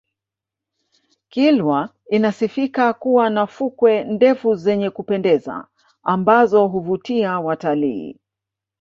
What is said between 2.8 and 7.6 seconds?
kuwa na fukwe ndefu zenye kupendeza ambazo huvutia